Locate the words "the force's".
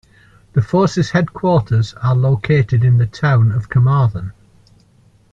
0.53-1.11